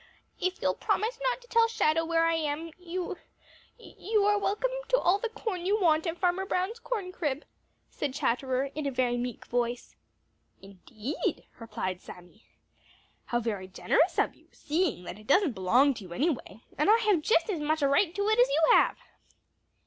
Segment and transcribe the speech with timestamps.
[0.39, 5.19] "If you'll promise not to tell Shadow where I am, you—you are welcome to all
[5.19, 7.45] the corn you want at Farmer Brown's corn crib,"
[7.91, 9.95] said Chatterer, in a very meek voice.
[10.59, 12.45] "Indeed!" replied Sammy.
[13.25, 16.97] "How very generous of you, seeing that it doesn't belong to you, anyway, and I
[16.97, 18.97] have just as much right to it as you have."